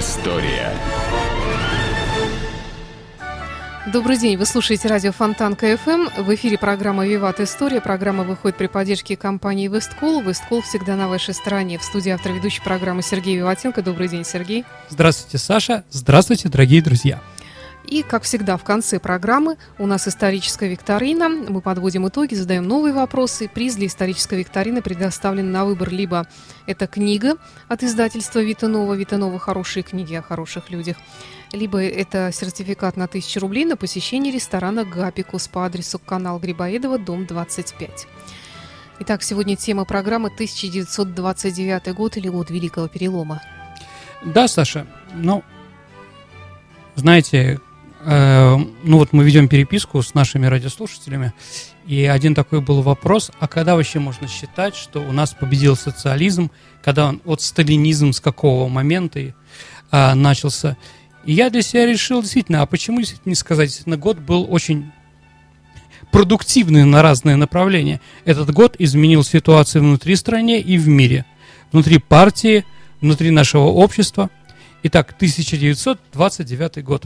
[0.00, 0.72] История.
[3.92, 6.22] Добрый день, вы слушаете радио Фонтанка FM.
[6.22, 7.82] В эфире программа «Виват История».
[7.82, 10.22] Программа выходит при поддержке компании «Весткул».
[10.22, 11.78] «Весткул» всегда на вашей стороне.
[11.78, 13.82] В студии автор ведущей программы Сергей Виватенко.
[13.82, 14.64] Добрый день, Сергей.
[14.88, 15.84] Здравствуйте, Саша.
[15.90, 17.20] Здравствуйте, дорогие друзья.
[17.86, 21.28] И, как всегда, в конце программы у нас историческая викторина.
[21.28, 23.48] Мы подводим итоги, задаем новые вопросы.
[23.52, 26.26] Приз для исторической викторины предоставлен на выбор либо
[26.66, 27.36] это книга
[27.68, 28.94] от издательства Витанова.
[28.94, 30.96] Витанова хорошие книги о хороших людях.
[31.52, 37.26] Либо это сертификат на 1000 рублей на посещение ресторана «Гапикус» по адресу канал Грибоедова, дом
[37.26, 38.06] 25.
[39.00, 43.42] Итак, сегодня тема программы 1929 год или год Великого Перелома.
[44.24, 45.42] Да, Саша, ну,
[46.94, 47.58] знаете,
[48.04, 51.32] ну вот мы ведем переписку с нашими радиослушателями,
[51.86, 56.50] и один такой был вопрос, а когда вообще можно считать, что у нас победил социализм,
[56.82, 59.32] когда он от сталинизм с какого момента и,
[59.90, 60.76] а, начался?
[61.24, 64.92] И я для себя решил, действительно, а почему действительно не сказать, действительно, год был очень
[66.10, 68.00] продуктивный на разные направления.
[68.24, 71.24] Этот год изменил ситуацию внутри страны и в мире,
[71.72, 72.64] внутри партии,
[73.00, 74.30] внутри нашего общества.
[74.82, 77.04] Итак, 1929 год.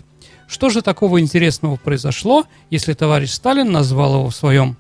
[0.54, 4.76] Что же такого интересного произошло, если товарищ Сталин назвал его в своем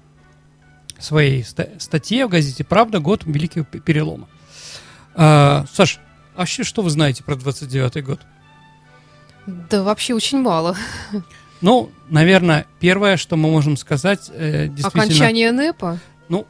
[1.00, 3.00] своей ста- статье в газете «Правда.
[3.00, 4.28] Год Великого Перелома».
[5.16, 5.98] А, Саш,
[6.36, 8.20] а вообще что вы знаете про 29 год?
[9.46, 10.76] Да вообще очень мало.
[11.60, 15.02] Ну, наверное, первое, что мы можем сказать, э, действительно...
[15.02, 15.98] Окончание НЭПа.
[16.28, 16.46] Ну,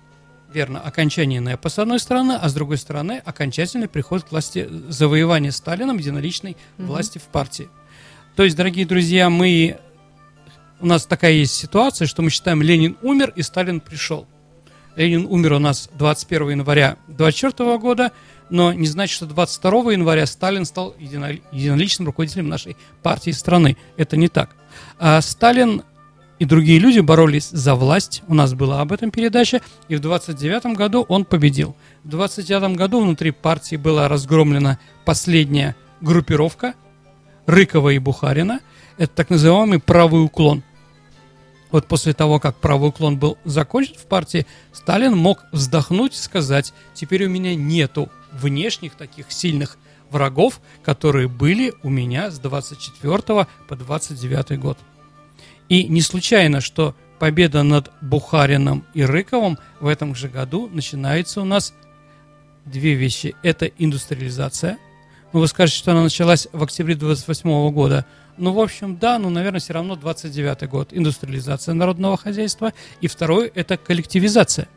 [0.53, 5.51] верно, окончание НЭПа с одной стороны, а с другой стороны окончательный приход к власти, завоевание
[5.51, 6.89] Сталином единоличной Мгм.
[6.89, 7.71] власти в партии.
[8.37, 9.79] То есть, дорогие друзья, мы...
[10.81, 14.27] У нас такая есть ситуация, что мы считаем, Ленин умер и Сталин пришел.
[14.97, 18.11] Ленин умер у нас 21 января 24 года,
[18.51, 23.77] но не значит, что 22 января Сталин стал едино- единоличным руководителем нашей партии страны.
[23.97, 24.51] Это не так.
[24.99, 25.83] А Сталин
[26.41, 28.23] и другие люди боролись за власть.
[28.27, 29.63] У нас была об этом передача.
[29.89, 31.77] И в 29 году он победил.
[32.03, 36.75] В 29 году внутри партии была разгромлена последняя группировка
[37.47, 38.61] Рыкова и Бухарина.
[38.97, 40.63] Это так называемый правый уклон.
[41.71, 46.73] Вот после того, как правый уклон был закончен в партии, Сталин мог вздохнуть и сказать,
[46.95, 49.77] теперь у меня нету внешних таких сильных
[50.11, 54.79] врагов, которые были у меня с 24 по 29 год.
[55.69, 61.45] И не случайно, что победа над Бухарином и Рыковым в этом же году начинается у
[61.45, 61.75] нас
[62.65, 63.35] две вещи.
[63.43, 64.79] Это индустриализация.
[65.35, 68.07] Ну, вы скажете, что она началась в октябре 28 года.
[68.37, 70.91] Ну, в общем, да, но, наверное, все равно 29 год.
[70.93, 72.73] Индустриализация народного хозяйства.
[73.01, 74.69] И второе– это коллективизация.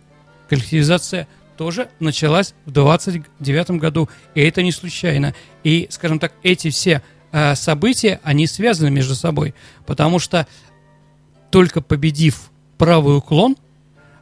[0.50, 5.36] Коллективизация тоже началась в 29 году, и это не случайно.
[5.64, 9.54] И, скажем так, эти все э, события, они связаны между собой,
[9.86, 10.48] потому что
[11.52, 13.58] только победив правый уклон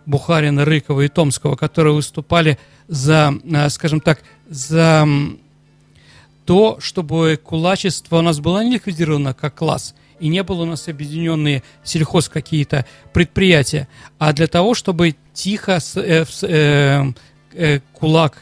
[0.05, 2.59] Бухарина, Рыкова и Томского, которые выступали
[2.89, 5.07] за, э, скажем так, за
[6.45, 10.87] то, чтобы кулачество у нас было не ликвидировано как класс, и не было у нас
[10.87, 17.03] объединенные сельхоз какие-то предприятия, а для того, чтобы тихо э, э,
[17.53, 18.37] э, кулак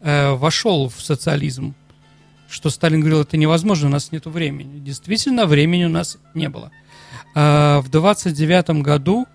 [0.00, 1.74] э, вошел в социализм,
[2.48, 4.78] что Сталин говорил, это невозможно, у нас нет времени.
[4.78, 6.70] Действительно, времени у нас не было.
[7.34, 9.26] А, в 29 году,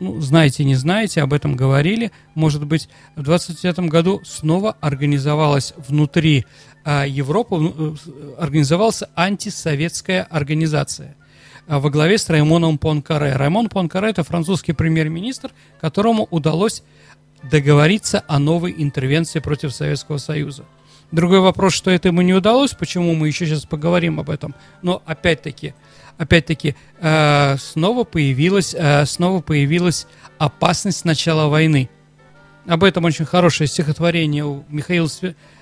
[0.00, 6.44] ну, знаете, не знаете, об этом говорили, может быть, в 29 году снова организовалась внутри
[6.84, 11.16] а, Европы, ну, э, организовалась антисоветская организация
[11.66, 13.34] а, во главе с Раймоном Понкаре.
[13.34, 15.50] Раймон Понкаре– это французский премьер-министр,
[15.80, 16.82] которому удалось
[17.42, 20.64] договориться о новой интервенции против Советского Союза.
[21.12, 24.54] Другой вопрос, что это ему не удалось, почему мы еще сейчас поговорим об этом.
[24.82, 25.74] Но опять-таки,
[26.18, 30.06] опять-таки, э, снова появилась, э, снова появилась
[30.38, 31.88] опасность начала войны.
[32.66, 35.08] Об этом очень хорошее стихотворение у Михаила,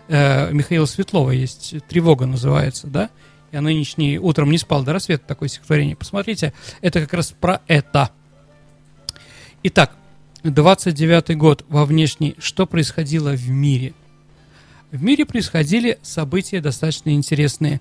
[0.09, 3.11] э, Михаила Светлова есть, «Тревога» называется, да?
[3.53, 5.95] Я нынешний утром не спал до рассвета такое стихотворение.
[5.95, 8.11] Посмотрите, это как раз про это.
[9.63, 9.93] Итак,
[10.43, 13.95] 29 год во внешней, что происходило в мире?
[14.95, 17.81] в мире происходили события достаточно интересные.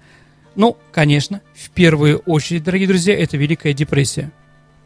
[0.56, 4.32] Ну, конечно, в первую очередь, дорогие друзья, это Великая депрессия.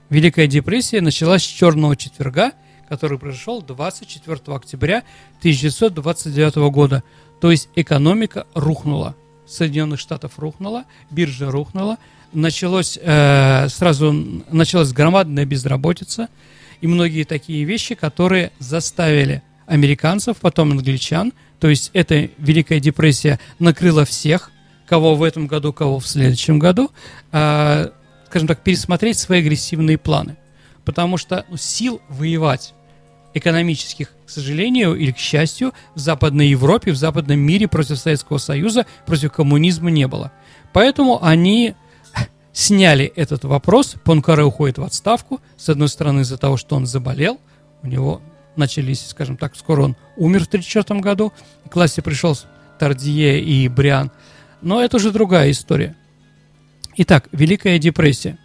[0.10, 2.54] Великая депрессия началась с Черного четверга,
[2.88, 5.04] который произошел 24 октября
[5.40, 7.04] 1929 года.
[7.42, 9.16] То есть экономика рухнула.
[9.46, 11.98] Соединенных Штатов рухнула, биржа рухнула,
[12.34, 14.12] началось, э, сразу
[14.50, 16.28] началась громадная безработица
[16.82, 24.06] и многие такие вещи, которые заставили американцев, потом англичан, то есть эта Великая депрессия накрыла
[24.06, 24.52] всех,
[24.88, 26.92] кого в этом году, кого в следующем году,
[27.32, 27.90] э,
[28.28, 30.38] скажем так, пересмотреть свои агрессивные планы.
[30.86, 32.74] Потому что ну, сил воевать
[33.34, 38.86] экономических, к сожалению или к счастью, в Западной Европе, в западном мире против Советского Союза,
[39.06, 40.32] против коммунизма не было.
[40.74, 41.76] Поэтому они
[42.54, 43.96] сняли этот вопрос.
[44.04, 45.42] Понкаре уходит в отставку.
[45.58, 47.40] С одной стороны, из-за того, что он заболел.
[47.84, 48.22] У него
[48.56, 51.34] начались, скажем так, скоро он умер в 1934 году.
[51.70, 52.36] К власти пришел
[52.80, 54.12] Тардье и Бриан.
[54.62, 55.96] Но это уже другая история.
[56.96, 58.38] Итак, Великая депрессия.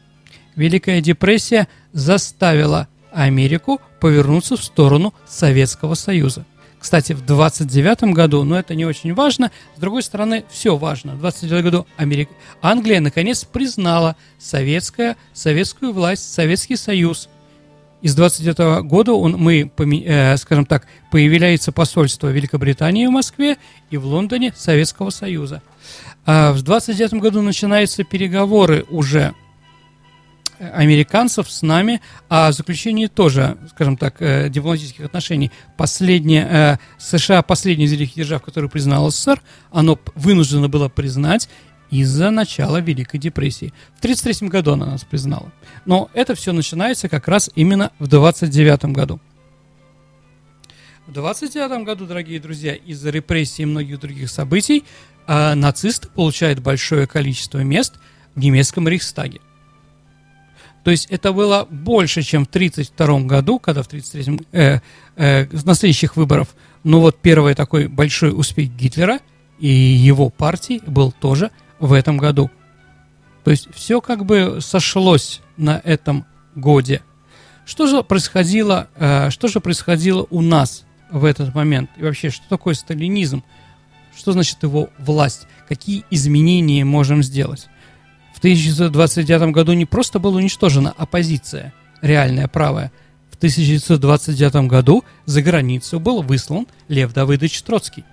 [0.56, 6.44] Великая депрессия заставила Америку повернуться в сторону Советского Союза.
[6.82, 11.14] Кстати, в 29 году, но это не очень важно, с другой стороны, все важно.
[11.14, 17.28] В 29 году Америка, Англия наконец признала советская, советскую власть, Советский Союз.
[18.02, 23.56] Из 29 года он, мы, э, скажем так, появляется посольство Великобритании в Москве
[23.90, 25.62] и в Лондоне Советского Союза.
[26.26, 29.34] А в 29 году начинаются переговоры уже
[30.58, 35.50] американцев с нами о заключении тоже, скажем так, э, дипломатических отношений.
[35.76, 39.40] Последняя, э, США, последняя из великих держав, которую признала СССР,
[39.70, 41.48] оно вынуждено было признать
[41.92, 43.72] из-за начала Великой депрессии.
[43.94, 45.52] В 1933 году она нас признала.
[45.84, 49.20] Но это все начинается как раз именно в 29 году.
[51.06, 54.84] В 29 году, дорогие друзья, из-за репрессий и многих других событий
[55.26, 57.94] э, нацисты получают большое количество мест
[58.34, 59.40] в немецком Рейхстаге.
[60.84, 64.80] То есть это было больше, чем в 1932 году, когда в 1933 э,
[65.16, 69.20] э, на следующих выборов, ну вот первый такой большой успех Гитлера
[69.58, 71.50] и его партии был тоже
[71.82, 72.50] в этом году.
[73.44, 76.24] То есть все как бы сошлось на этом
[76.54, 77.02] годе.
[77.66, 81.90] Что же происходило, э, что же происходило у нас в этот момент?
[81.98, 83.44] И вообще, что такое сталинизм?
[84.16, 85.46] Что значит его власть?
[85.68, 87.68] Какие изменения можем сделать?
[88.42, 92.90] 1929 году не просто была уничтожена оппозиция, реальная правая.
[93.30, 98.04] В 1929 году за границу был выслан Лев Давыдович Троцкий.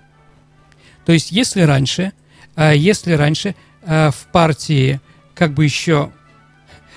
[1.04, 2.12] То есть, если раньше,
[2.68, 5.00] если раньше а, в партии
[5.34, 6.12] как бы еще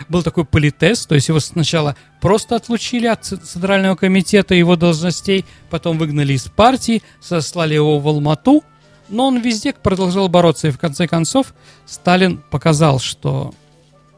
[0.10, 5.98] был такой политез, то есть его сначала просто отлучили от Центрального комитета его должностей, потом
[5.98, 8.64] выгнали из партии, сослали его в Алмату–
[9.10, 11.54] но он везде продолжал бороться, и в конце концов
[11.86, 13.54] Сталин показал, что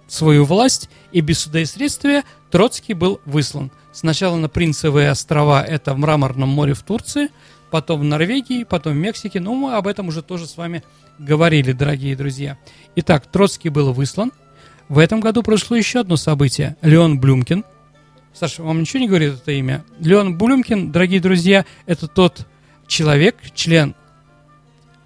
[0.07, 3.71] свою власть и без суда и следствия Троцкий был выслан.
[3.91, 7.29] Сначала на Принцевые острова, это в Мраморном море в Турции,
[7.75, 9.41] потом в Норвегии, потом в Мексике.
[9.41, 10.81] Ну, мы об этом уже тоже с вами
[11.19, 12.57] говорили, дорогие друзья.
[12.95, 14.31] Итак, Троцкий был выслан.
[14.87, 16.77] В этом году прошло еще одно событие.
[16.81, 17.65] Леон Блюмкин.
[18.33, 19.83] Саша, вам ничего не говорит это имя?
[19.99, 22.47] Леон Блюмкин, дорогие друзья, это тот
[22.87, 23.93] человек, член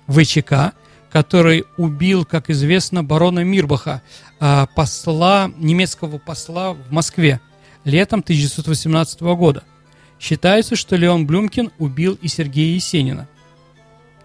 [0.08, 0.74] ВЧК,
[1.10, 4.04] который убил, как известно, барона Мирбаха,
[4.40, 7.42] а, посла, немецкого посла в Москве
[7.84, 9.64] летом 1918 года.
[10.20, 13.28] Считается, что Леон Блюмкин убил и Сергея Есенина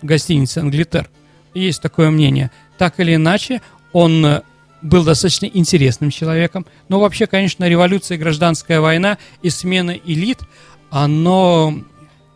[0.03, 1.09] в гостинице «Англитер».
[1.55, 2.51] Есть такое мнение.
[2.79, 4.43] Так или иначе, он э,
[4.83, 6.67] был достаточно интересным человеком.
[6.89, 10.41] Но вообще, конечно, революция, гражданская война и смена элит,
[10.91, 11.79] оно,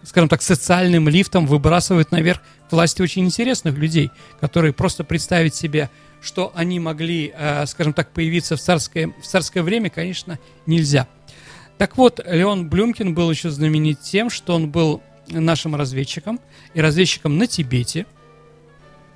[0.04, 4.10] скажем так, социальным лифтом выбрасывает наверх власти очень интересных людей,
[4.40, 5.90] которые просто представить себе,
[6.22, 11.08] что они могли, э, скажем так, появиться в царское, в царское время, конечно, нельзя.
[11.78, 16.40] Так вот, Леон Блюмкин был еще знаменит тем, что он был нашим разведчиком
[16.74, 18.06] и разведчиком на Тибете.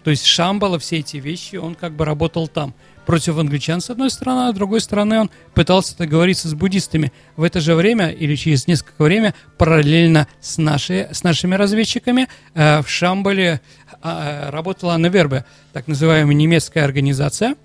[0.05, 2.75] То есть Шамбала, все эти вещи, он как бы работал там
[3.07, 7.13] против англичан с одной стороны, а с другой стороны он пытался договориться с буддистами.
[7.37, 12.83] В это же время или через несколько время параллельно с, нашей, с нашими разведчиками э,
[12.83, 13.61] в Шамбале
[14.03, 17.57] э, работала Невербе, так называемая немецкая организация.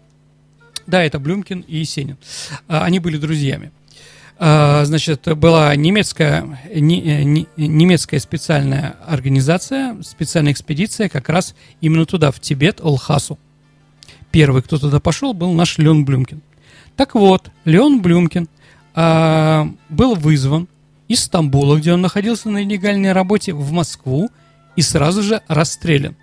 [0.88, 2.18] Да, это Блюмкин и Есенин.
[2.68, 3.72] Э, они были друзьями.
[4.40, 12.30] Uh, значит, была немецкая, не, не, немецкая специальная организация, специальная экспедиция как раз именно туда,
[12.30, 13.40] в Тибет, Олхасу
[14.32, 16.42] первый, кто туда пошел, был наш Леон Блюмкин.
[16.96, 18.48] Так вот, Леон Блюмкин
[18.94, 20.68] а, был вызван
[21.08, 24.30] из Стамбула, где он находился на нелегальной работе, в Москву,
[24.76, 26.16] и сразу же расстрелян.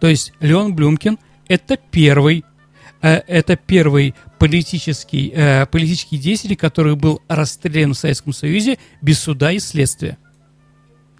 [0.00, 2.44] То есть Леон Блюмкин– это первый,
[3.02, 9.52] э, это первый политический, э, политический деятель, который был расстрелян в Советском Союзе без суда
[9.52, 10.16] и следствия.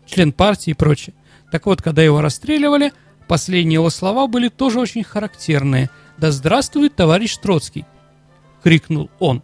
[0.07, 1.15] Член партии и прочее.
[1.53, 2.93] Так вот, когда его расстреливали,
[3.29, 5.91] последние его слова были тоже очень характерные.
[6.17, 7.85] «Да здравствует товарищ Троцкий!»—
[8.63, 9.43] крикнул он.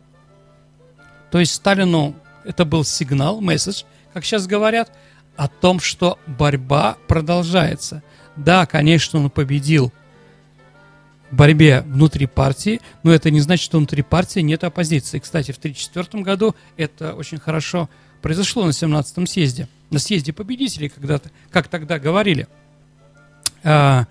[1.31, 3.83] То есть Сталину это был сигнал, месседж,
[4.15, 4.91] как сейчас говорят,
[5.37, 8.03] о том, что борьба продолжается.
[8.37, 9.93] Да, конечно, он победил
[11.37, 15.19] борьбе внутри партии, но это не значит, что внутри партии нет оппозиции.
[15.19, 17.89] Кстати, в 1934 году это очень хорошо
[18.23, 22.49] произошло на 17-м съезде, на съезде победителей, когда-то, как тогда говорили.
[23.63, 24.07] А,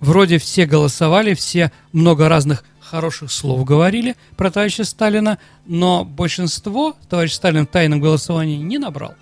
[0.00, 7.32] вроде все голосовали, все много разных хороших слов говорили про товарища Сталина, но большинство товарищ
[7.32, 9.14] Сталин в тайном голосовании не набрал.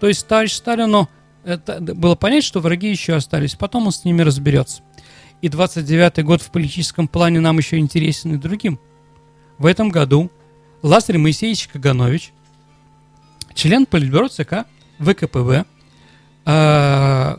[0.00, 1.08] То есть товарищ Сталину
[1.44, 4.82] это было понять, что враги еще остались, потом он с ними разберется.
[5.42, 8.78] И 29-й год в политическом плане нам еще интересен и другим.
[9.58, 10.30] В этом году
[10.82, 12.32] Лазарь Моисеевич Каганович,
[13.54, 14.66] член Политбюро ЦК
[14.98, 15.64] ВКПБ,
[16.46, 17.36] э,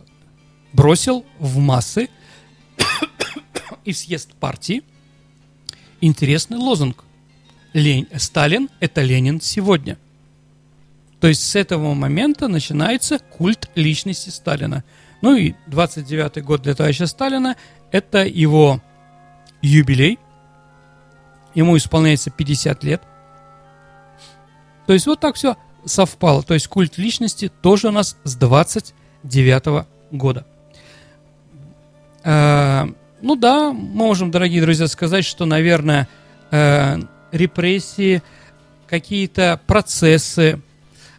[0.73, 2.09] бросил в массы
[3.85, 4.83] и в съезд партии
[6.01, 7.03] интересный лозунг.
[7.73, 9.97] Лень, Сталин– это Ленин сегодня–
[11.19, 14.83] то есть с этого момента начинается культ личности Сталина.
[15.21, 17.55] Ну и 29-й год для товарища Сталина–
[17.91, 18.81] это его
[19.61, 20.19] юбилей.
[21.55, 23.01] Ему исполняется 50 лет.
[24.85, 26.43] То есть вот так все совпало.
[26.43, 30.45] То есть культ личности тоже у нас с 29 -го года.
[32.23, 32.85] Э,
[33.21, 36.07] ну да, можем, дорогие друзья, сказать, что, наверное,
[36.51, 36.99] э,
[37.31, 38.21] репрессии,
[38.87, 40.61] какие-то процессы,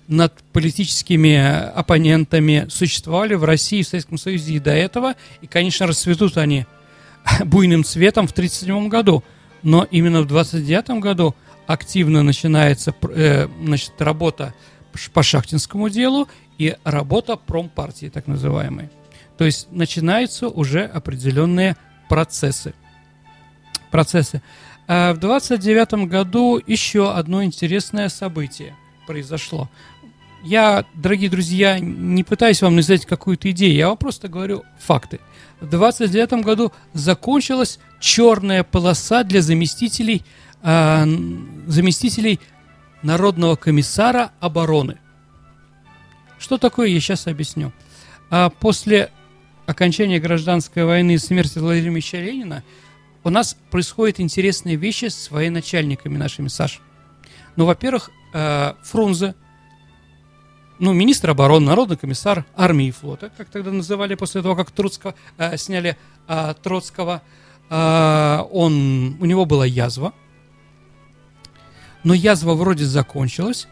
[0.08, 5.14] над политическими оппонентами существовали в России и в Советском Союзе и до этого.
[5.42, 6.66] И, конечно, расцветут они
[7.44, 9.22] буйным цветом в 1937 году.
[9.62, 11.34] Но именно в 1929 году
[11.66, 14.54] активно начинается э, значит, работа
[15.12, 18.88] по шахтинскому делу и работа промпартии, так называемой.
[19.36, 21.76] То есть начинаются уже определенные
[22.08, 22.74] процессы.
[23.90, 24.42] Процессы.
[24.86, 28.74] А в 29 году еще одно интересное событие
[29.06, 29.70] произошло
[30.42, 35.20] я, дорогие друзья, не пытаюсь вам навязать какую-то идею, я вам просто говорю факты.
[35.60, 40.24] В 29 году закончилась черная полоса для заместителей,
[40.62, 41.04] э,
[41.66, 42.40] заместителей
[43.02, 44.98] Народного комиссара обороны.
[46.38, 47.72] Что такое, я сейчас объясню.
[48.30, 49.10] А после
[49.66, 52.64] окончания гражданской войны и смерти Владимира Ильича Ленина
[53.22, 56.80] у нас происходят интересные вещи с военачальниками нашими, Саш.
[57.56, 59.34] Ну, во-первых, э, Фрунзе–
[60.78, 65.14] ну, министр обороны, народный комиссар армии и флота, как тогда называли после того, как Троцкого,
[65.36, 65.96] э, сняли
[66.28, 67.22] э, Троцкого,
[67.68, 70.12] э, он, у него была язва,
[72.04, 73.66] но язва вроде закончилась,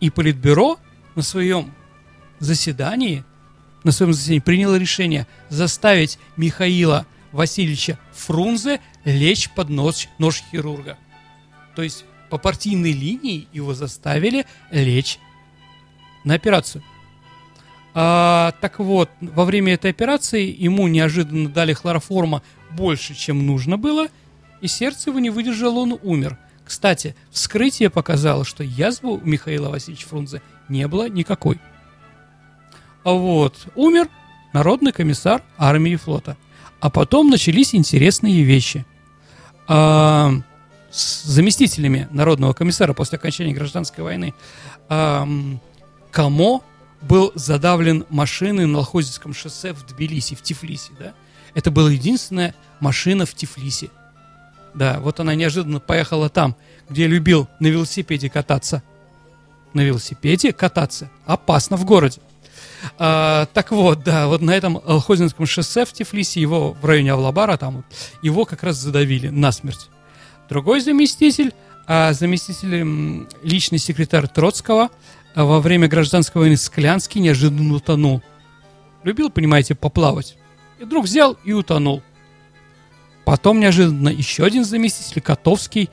[0.00, 0.78] и Политбюро
[1.14, 1.72] на своем
[2.38, 3.24] заседании,
[3.84, 10.96] на своем заседании приняло решение заставить Михаила Васильевича Фрунзе лечь под нож, нож хирурга.
[11.74, 15.18] То есть по партийной линии его заставили лечь
[16.26, 16.82] на операцию.
[17.94, 22.42] А, так вот, во время этой операции ему неожиданно дали хлороформа
[22.72, 24.08] больше, чем нужно было,
[24.60, 26.36] и сердце его не выдержало, он умер.
[26.66, 31.58] Кстати, вскрытие показало, что язвы у Михаила Васильевича Фрунзе не было никакой.
[33.02, 34.08] А вот, умер
[34.52, 36.36] народный комиссар армии и флота.
[36.80, 38.84] А потом начались интересные вещи.
[39.68, 40.32] А,
[40.90, 44.34] с заместителями народного комиссара после окончания гражданской войны
[44.88, 45.26] а,
[46.16, 46.62] Камо
[47.02, 51.12] был задавлен машиной на Лохозинском шоссе в Тбилиси, в Тифлисе, да?
[51.52, 53.90] Это была единственная машина в Тифлисе.
[54.72, 56.56] Да, вот она неожиданно поехала там,
[56.88, 58.82] где любил на велосипеде кататься.
[59.74, 62.22] На велосипеде кататься опасно в городе.
[62.96, 67.58] А, так вот, да, вот на этом Алхозинском шоссе в Тифлисе, его в районе Авлабара,
[67.58, 67.84] там
[68.22, 69.90] его как раз задавили насмерть.
[70.48, 71.52] Другой заместитель,
[71.86, 74.88] а заместитель личный секретарь Троцкого,
[75.44, 78.22] во время гражданской войны Склянский неожиданно утонул.
[79.04, 80.36] Любил, понимаете, поплавать.
[80.80, 82.02] И вдруг взял и утонул.
[83.24, 85.90] Потом неожиданно еще один заместитель, Котовский,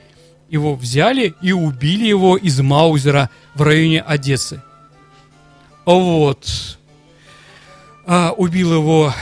[0.48, 4.62] его взяли и убили его из Маузера в районе Одессы.
[5.84, 6.78] Вот.
[8.06, 9.12] А, убил его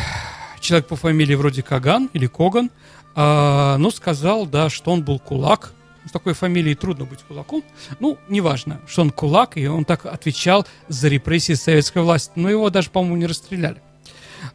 [0.60, 2.70] человек по фамилии вроде Каган или Коган.
[3.14, 5.72] А, но сказал, да, что он был кулак,
[6.06, 7.62] с такой фамилией трудно быть кулаком.
[8.00, 12.32] Ну, неважно, что он кулак, и он так отвечал за репрессии советской власти.
[12.36, 13.80] Но его даже, по-моему, не расстреляли.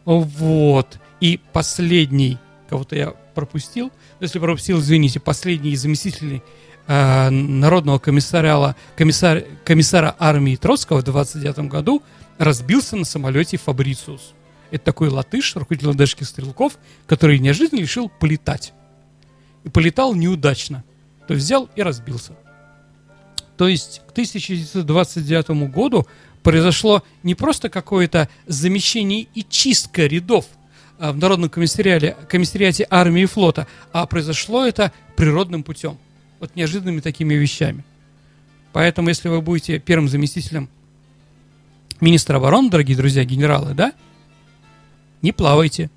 [0.06, 1.00] Вот.
[1.22, 2.38] И последний,
[2.70, 6.42] кого-то я пропустил, если пропустил, извините, последний заместитель
[6.88, 12.04] э, Народного комиссара, комиссар, комиссара армии Троцкого в 29 году
[12.38, 14.34] разбился на самолете Фабрициус.
[14.72, 18.74] Это такой латыш, руководитель ладышских стрелков, который неожиданно решил полетать.
[19.64, 20.84] И полетал неудачно.
[21.28, 22.34] То взял и разбился.
[23.58, 26.08] То есть к 1929 году
[26.44, 30.46] произошло не просто какое-то замещение и чистка рядов
[31.00, 35.98] а, в Народном комиссариате, комиссариате армии и флота, а произошло это природным путем.
[36.40, 37.84] Вот неожиданными такими вещами.
[38.74, 40.70] Поэтому, если вы будете первым заместителем
[42.00, 43.94] министра обороны, дорогие друзья, генералы, да,
[45.22, 45.90] не плавайте.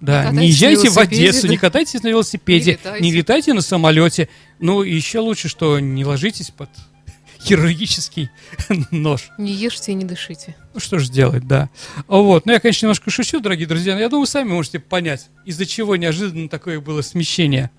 [0.00, 3.04] Да, не, не езжайте в Одессу, не катайтесь на велосипеде, не летайте.
[3.04, 4.28] не летайте на самолете.
[4.60, 6.70] Ну, еще лучше, что не ложитесь под
[7.40, 8.30] хирургический
[8.90, 9.30] нож.
[9.38, 10.54] Не ешьте и не дышите.
[10.72, 11.68] Ну, что же делать, да.
[12.06, 12.46] Вот.
[12.46, 15.96] Ну, я, конечно, немножко шучу, дорогие друзья, но я думаю, сами можете понять, из-за чего
[15.96, 17.70] неожиданно такое было смещение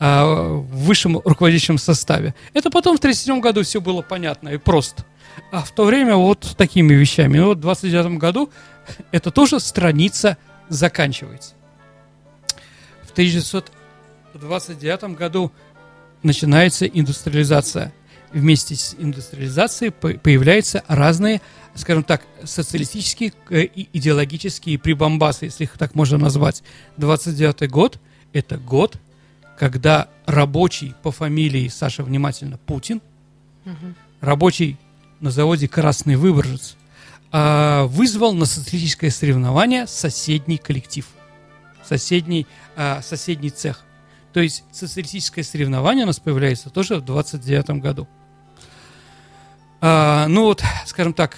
[0.00, 2.34] а, в высшем руководящем составе.
[2.54, 5.04] Это потом в 1937 году все было понятно и просто.
[5.52, 7.38] А в то время вот такими вещами.
[7.38, 8.50] Ну, вот в 29 году
[9.12, 10.36] это тоже страница
[10.68, 11.54] заканчивается.
[13.18, 15.50] В 1929 году
[16.22, 17.92] начинается индустриализация
[18.32, 21.40] вместе с индустриализацией появляются разные,
[21.74, 26.62] скажем так, социалистические э, и идеологические прибамбасы, если их так можно назвать.
[26.98, 27.98] 29 год–
[28.32, 28.98] это год,
[29.58, 33.00] когда рабочий по фамилии Саша внимательно Путин,
[33.64, 33.94] угу.
[34.20, 34.76] рабочий
[35.18, 36.76] на заводе «Красный Выборжец»,
[37.32, 41.04] а, вызвал на социалистическое соревнование соседний коллектив,
[41.88, 43.84] соседний, а, соседний цех.
[44.32, 48.06] То есть социалистическое соревнование у нас появляется тоже в 29 году.
[49.80, 51.36] А, ну вот, скажем так,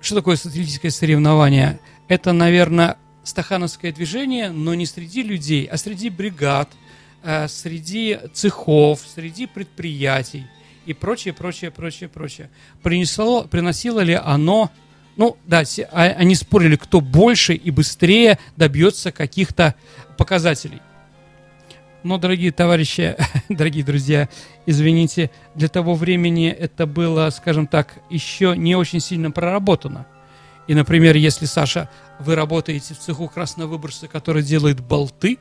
[0.00, 1.80] что такое социалистическое соревнование?
[2.08, 6.70] Это, наверное, стахановское движение, но не среди людей, а среди бригад,
[7.22, 10.46] а, среди цехов, среди предприятий
[10.86, 12.50] и прочее, прочее, прочее, прочее.
[12.82, 14.70] Принесло, приносило ли оно,
[15.16, 19.74] ну да, а, они спорили, кто больше и быстрее добьется каких-то
[20.16, 20.80] показателей.
[22.02, 23.16] Но, дорогие товарищи,
[23.48, 24.28] дорогие друзья,
[24.66, 30.06] извините, для того времени это было, скажем так, еще не очень сильно проработано.
[30.66, 35.38] И, например, если, Саша, вы работаете в цеху красновыборца, который делает болты,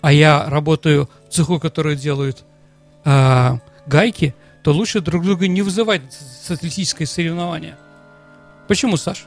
[0.00, 2.44] а я работаю в цеху, который делает
[3.04, 7.76] э, гайки, то лучше друг друга не вызывать социалистическое соревнование.
[8.68, 9.26] Почему, Саш?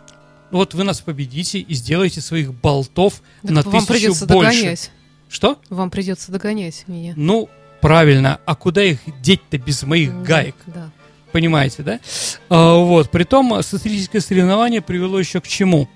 [0.52, 4.25] Вот вы нас победите и сделаете своих болтов так на вам тысячу больше.
[4.25, 4.91] Догонять.
[5.30, 5.60] Что?
[5.69, 7.13] Вам придется догонять меня.
[7.15, 7.49] Ну,
[7.82, 8.39] правильно.
[8.45, 10.56] А куда их деть-то без моих да, гаек?
[10.65, 10.89] Да.
[11.32, 11.99] Понимаете, да?
[12.49, 13.12] А, вот.
[13.12, 15.88] Притом, социалистическое соревнование привело еще к чему?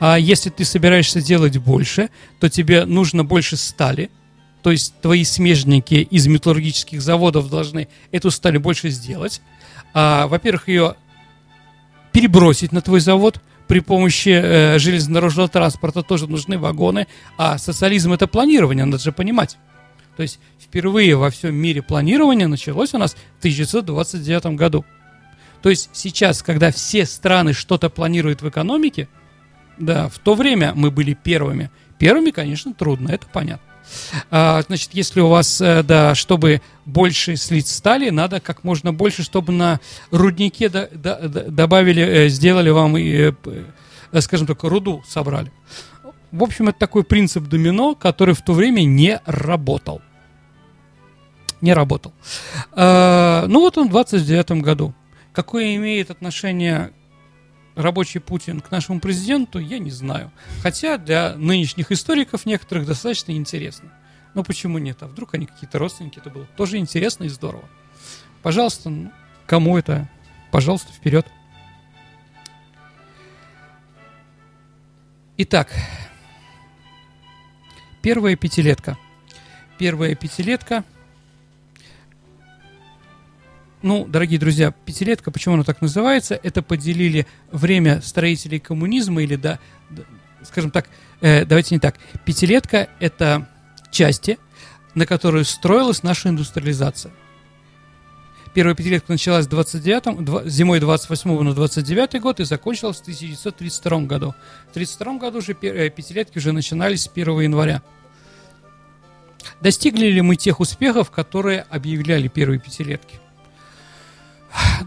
[0.00, 2.10] А если ты собираешься делать больше,
[2.40, 4.10] то тебе нужно больше стали.
[4.62, 9.40] То есть твои смежники из металлургических заводов должны эту сталь больше сделать.
[9.94, 10.96] А, во-первых, ее
[12.12, 18.26] перебросить на твой завод, при помощи э, железнодорожного транспорта тоже нужны вагоны, а социализм это
[18.26, 19.58] планирование, надо же понимать.
[20.16, 24.84] То есть впервые во всем мире планирование началось у нас в 1929 году.
[25.62, 29.08] То есть сейчас, когда все страны что-то планируют в экономике,
[29.78, 31.70] да, в то время мы были первыми.
[31.98, 33.69] Первыми, конечно, трудно, это понятно.
[34.30, 39.22] А, значит, если у вас, э, да, чтобы больше слить стали, надо как можно больше,
[39.22, 43.32] чтобы на руднике до, до, добавили, э, сделали вам, э,
[44.20, 45.52] скажем так, руду собрали.
[46.32, 50.00] В общем, это такой принцип домино, который в то время не работал.
[51.60, 52.12] Не работал.
[52.72, 54.94] А, ну вот он в 29 году.
[55.32, 56.92] Какое имеет отношение
[57.80, 60.30] рабочий Путин к нашему президенту, я не знаю.
[60.62, 63.92] Хотя для нынешних историков некоторых достаточно интересно.
[64.34, 65.02] Но почему нет?
[65.02, 67.68] А вдруг они какие-то родственники, это было тоже интересно и здорово.
[68.42, 69.12] Пожалуйста, ну,
[69.46, 70.08] кому это?
[70.50, 71.26] Пожалуйста, вперед.
[75.36, 75.72] Итак,
[78.02, 78.98] первая пятилетка.
[79.78, 80.84] Первая пятилетка–
[83.82, 86.38] ну, дорогие друзья, пятилетка, почему она так называется?
[86.42, 89.58] Это поделили время строителей коммунизма или, да,
[90.44, 90.86] скажем так,
[91.20, 91.96] э, давайте не так.
[92.24, 93.48] Пятилетка– это
[93.90, 94.38] части,
[94.94, 97.12] на которые строилась наша индустриализация.
[98.52, 104.34] Первая пятилетка началась 29 зимой 28 на 29 год и закончилась в 1932 году.
[104.66, 107.82] В 1932 году уже э, пятилетки уже начинались с 1 января.
[109.60, 113.20] Достигли ли мы тех успехов, которые объявляли первые пятилетки?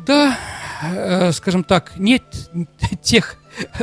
[0.06, 0.38] Да,
[0.82, 2.24] э, скажем так, нет
[3.02, 3.38] тех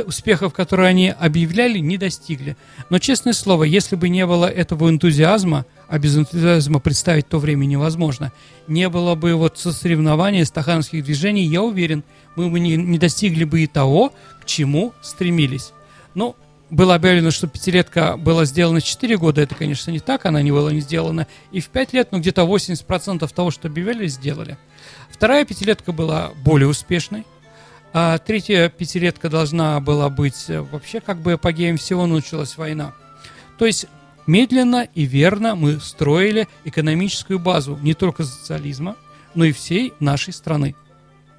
[0.05, 2.57] успехов, которые они объявляли, не достигли.
[2.89, 7.65] Но, честное слово, если бы не было этого энтузиазма, а без энтузиазма представить то время
[7.65, 8.31] невозможно,
[8.67, 12.03] не было бы вот соревнования стахановских движений, я уверен,
[12.35, 15.73] мы бы не, достигли бы и того, к чему стремились.
[16.13, 16.35] Ну,
[16.69, 19.41] было объявлено, что пятилетка была сделана в 4 года.
[19.41, 22.43] Это, конечно, не так, она не была не сделана и в 5 лет, но где-то
[22.43, 24.57] 80% того, что объявляли, сделали.
[25.11, 27.25] Вторая пятилетка была более успешной.
[27.93, 32.93] А третья пятилетка должна была быть э, вообще как бы апогеем всего, началась война.
[33.57, 33.87] То есть
[34.25, 38.95] медленно и верно мы строили экономическую базу не только социализма,
[39.35, 40.75] но и всей нашей страны.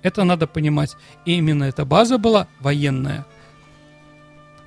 [0.02, 0.96] Это надо понимать.
[1.24, 3.24] И именно эта база была военная.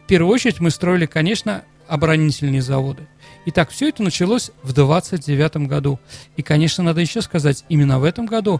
[0.04, 3.08] В первую очередь мы строили, конечно, оборонительные заводы.
[3.48, 6.00] Итак, все это началось в 29 году.
[6.36, 8.60] И, конечно, надо еще сказать, именно в этом году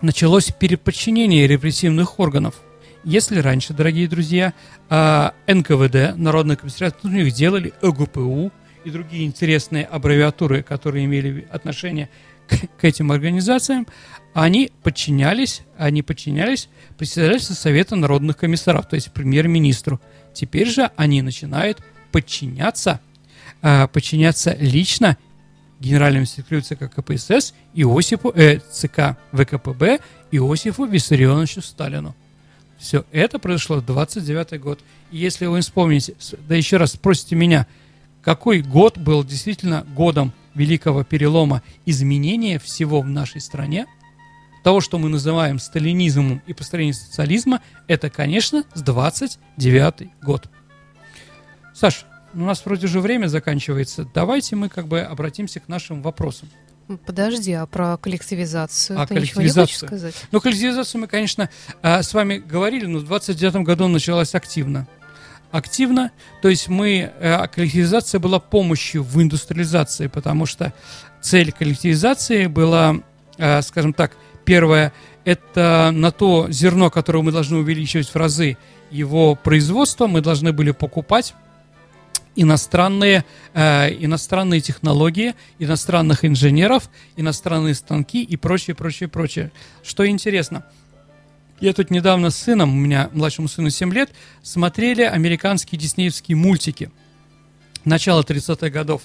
[0.00, 2.62] началось переподчинение репрессивных органов.
[3.02, 4.52] Если раньше, дорогие друзья,
[4.88, 8.52] а, НКВД, Народный комиссариат, у них делали ОГПУ
[8.84, 12.08] и другие интересные аббревиатуры, которые имели отношение
[12.46, 13.86] к, к этим организациям,
[14.32, 20.00] они подчинялись, они подчинялись председательству Совета народных комиссаров, то есть премьер-министру.
[20.34, 21.82] Теперь же они начинают
[22.12, 23.00] подчиняться,
[23.62, 25.16] э, подчиняться лично
[25.80, 32.14] генеральному секретарю ЦК КПСС Иосифу, э, ЦК ВКПБ Иосифу Виссарионовичу Сталину.
[32.78, 34.80] Все это произошло в 29 год.
[35.10, 36.14] И если вы вспомните,
[36.48, 37.66] да еще раз спросите меня,
[38.22, 43.86] какой год был действительно годом великого перелома изменения всего в нашей стране,
[44.62, 50.48] того, что мы называем сталинизмом и построением социализма, это, конечно, с 29 год.
[51.74, 54.06] Саш, у нас вроде же время заканчивается.
[54.14, 56.48] Давайте мы как бы обратимся к нашим вопросам.
[57.06, 59.44] Подожди, а про коллективизацию а ты коллективизацию.
[59.44, 60.14] ничего не хочешь сказать?
[60.32, 61.48] Ну, коллективизацию мы, конечно,
[61.82, 64.88] а, с вами говорили, но в 29 году началась активно.
[65.52, 66.12] Активно,
[66.42, 70.72] то есть мы, а, коллективизация была помощью в индустриализации, потому что
[71.20, 72.96] цель коллективизации была,
[73.38, 74.92] а, скажем так, первое,
[75.24, 78.56] это на то зерно, которое мы должны увеличивать в разы,
[78.90, 81.34] его производство мы должны были покупать
[82.36, 89.52] иностранные, э, иностранные технологии, иностранных инженеров, иностранные станки и прочее, прочее, прочее.
[89.82, 90.64] Что интересно,
[91.60, 94.10] я тут недавно с сыном, у меня младшему сыну 7 лет,
[94.42, 96.90] смотрели американские диснеевские мультики
[97.84, 99.02] начала 30-х годов.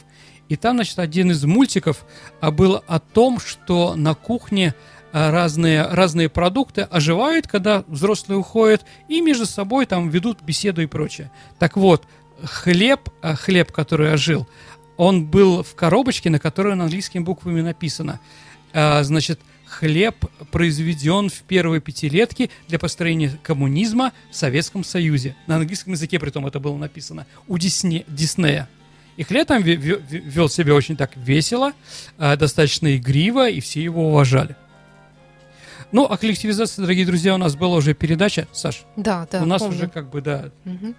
[0.47, 2.05] И там, значит, один из мультиков
[2.39, 4.75] а, был о том, что на кухне
[5.11, 10.85] а, разные, разные продукты оживают, когда взрослые уходят, и между собой там ведут беседу и
[10.85, 11.31] прочее.
[11.57, 12.05] Так вот,
[12.43, 14.47] хлеб, а, хлеб, который ожил,
[14.97, 18.19] он был в коробочке, на которой английскими буквами написано.
[18.73, 20.15] А, значит, хлеб
[20.51, 25.35] произведен в первой пятилетке для построения коммунизма в Советском Союзе.
[25.47, 27.25] На английском языке при том это было написано.
[27.47, 28.69] У Дисне, Диснея.
[29.17, 31.71] И хлеб там вел себя очень так весело,
[32.17, 34.55] а, достаточно игриво, и все его уважали.
[35.91, 38.83] Ну, о коллективизации, дорогие друзья, у нас была уже передача, Саш.
[38.95, 39.41] Да, да.
[39.41, 39.77] У нас помню.
[39.77, 40.49] уже как бы, да.
[40.65, 40.93] Угу.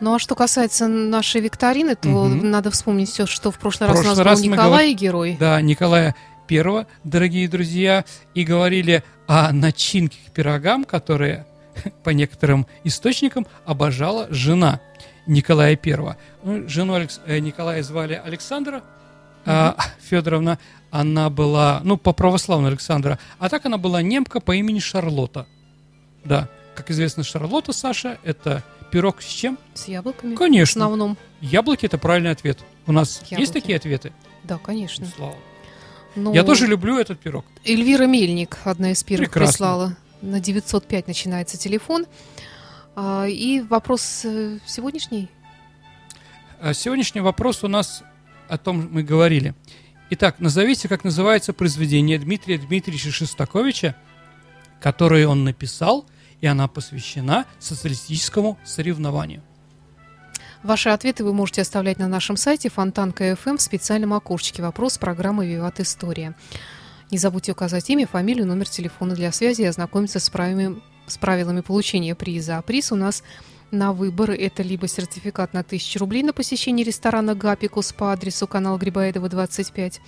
[0.00, 2.50] Ну а что касается нашей викторины, то Мгм.
[2.50, 5.36] надо вспомнить все, что в прошлый, В раз у прошлый нас раз был Николай герой.
[5.38, 6.14] Да, Николая
[6.46, 11.46] Первого, дорогие друзья, и говорили о начинке к пирогам, которые,
[12.04, 14.80] по некоторым источникам, обожала жена
[15.26, 16.16] Николая Первого.
[16.44, 18.82] Ну, жену Алекс- э, Николая звали Александра
[19.44, 20.58] а, Федоровна.
[20.90, 25.46] Она была, ну, по православной Александра, а так она была немка по имени Шарлотта.
[26.24, 29.58] Да, как известно, Шарлотта, Саша, это пирог с чем?
[29.74, 30.34] С яблоками.
[30.34, 30.84] В Конечно.
[30.84, 31.16] основном.
[31.40, 32.58] Яблоки– это правильный ответ.
[32.86, 33.40] У нас Яблоки.
[33.40, 34.12] есть такие ответы?
[34.44, 35.06] Да, конечно.
[35.14, 35.34] Слава.
[36.16, 37.44] Ну, Я тоже люблю этот пирог.
[37.64, 39.52] Эльвира Мельник, одна из первых, Прекрасно.
[39.52, 39.96] прислала.
[40.22, 42.06] На 905 начинается телефон.
[42.96, 45.28] А, и вопрос э, сегодняшний.
[46.60, 48.02] А Сегодняшний вопрос у нас
[48.48, 49.54] о том мы говорили.
[50.10, 53.94] Итак, назовите, как называется произведение Дмитрия Дмитриевича Шестаковича,
[54.80, 56.06] которое он написал,
[56.40, 59.42] и она посвящена социалистическому соревнованию.
[60.62, 65.78] Ваши ответы вы можете оставлять на нашем сайте Фонтанка.фм в специальном окошечке «Вопрос» программы «Виват
[65.78, 66.34] История».
[67.10, 71.60] Не забудьте указать имя, фамилию, номер телефона для связи и ознакомиться с правилами, с правилами
[71.60, 72.58] получения приза.
[72.58, 73.22] А приз у нас
[73.70, 78.78] на выбор это либо сертификат на 1000 рублей на посещение ресторана «Гапикус» по адресу канал
[78.78, 80.00] Грибоедова, 25,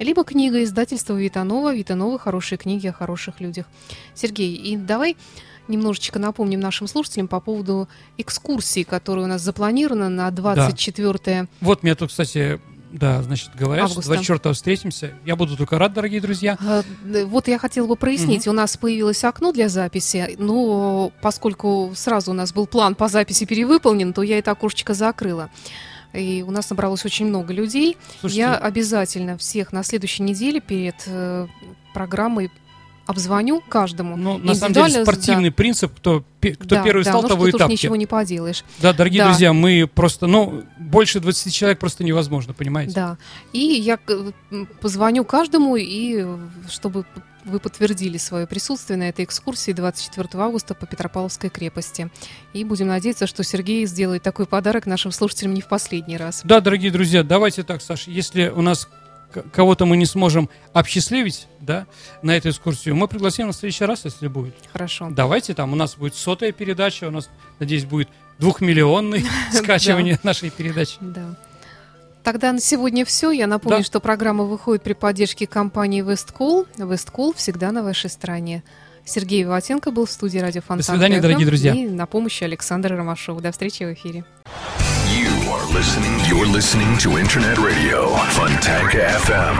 [0.00, 2.18] либо книга издательства Витанова «Витанова.
[2.18, 3.66] Хорошие книги о хороших людях».
[4.14, 5.16] Сергей, и давай
[5.68, 11.94] немножечко напомним нашим слушателям по поводу экскурсии, которая у нас запланирована на 24 Вот меня
[11.94, 12.60] тут, кстати,
[12.94, 14.02] Да, значит, говорят, Августа.
[14.02, 15.14] что 24 встретимся.
[15.24, 16.56] Я буду только рад, дорогие друзья.
[17.02, 22.30] Д- Вот я хотела бы прояснить, у нас появилось окно для записи, но поскольку сразу
[22.30, 25.50] у нас был план по записи перевыполнен, то я это окошечко закрыла.
[26.12, 27.96] И у нас набралось очень много людей.
[28.20, 31.48] Слушайте, Я обязательно всех на следующей неделе перед э,
[31.92, 32.52] программой
[33.06, 34.16] обзвоню каждому.
[34.16, 37.52] ну, на самом деле, спортивный принцип, кто, кто да, первый да, стал, ну, того и
[37.52, 37.72] тапки.
[37.72, 38.64] ничего не поделаешь.
[38.80, 39.28] Да, дорогие Да.
[39.28, 42.94] друзья, мы просто, ну, больше 20 человек просто невозможно, понимаете?
[42.94, 43.18] Да.
[43.52, 43.98] И я
[44.80, 46.26] позвоню каждому, и
[46.68, 47.04] чтобы
[47.44, 52.10] вы подтвердили свое присутствие на этой экскурсии 24 августа по Петропавловской крепости.
[52.54, 56.40] И будем надеяться, что Сергей сделает такой подарок нашим слушателям не в последний раз.
[56.44, 58.88] Да, дорогие друзья, давайте так, Саша, если у нас
[59.52, 61.86] кого-то мы не сможем обсчастливить, да,
[62.22, 64.54] на эту экскурсию, мы пригласим на следующий раз, если будет.
[64.72, 65.08] Хорошо.
[65.10, 70.96] Давайте, там у нас будет сотая передача, у нас, надеюсь, будет двухмиллионный скачивание нашей передачи.
[71.00, 71.34] Да.
[72.22, 73.30] Тогда на сегодня все.
[73.30, 73.84] Я напомню, Да.
[73.84, 76.66] что программа выходит при поддержке компании Весткол.
[76.78, 78.62] Весткол всегда на вашей стороне.
[79.04, 80.82] Сергей Виватенко был в студии радио Фонтан.
[80.96, 81.20] свидания, FM.
[81.20, 81.74] дорогие друзья.
[81.74, 83.42] И на помощи Александра Ромашова.
[83.42, 84.24] До встречи в эфире.
[85.14, 86.10] You are listening.
[86.26, 89.56] You're listening to Internet Radio Fontanka FM.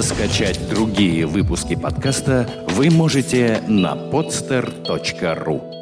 [0.00, 5.79] Скачать другие выпуски подкаста вы можете на podster.ru.